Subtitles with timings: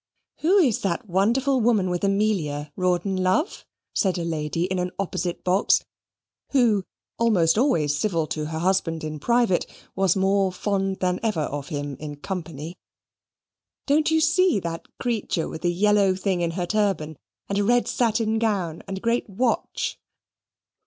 [0.37, 5.43] "Who is that wonderful woman with Amelia, Rawdon, love?" said a lady in an opposite
[5.43, 5.83] box
[6.53, 6.85] (who,
[7.19, 11.97] almost always civil to her husband in private, was more fond than ever of him
[11.99, 12.79] in company).
[13.85, 17.87] "Don't you see that creature with a yellow thing in her turban, and a red
[17.87, 19.99] satin gown, and a great watch?"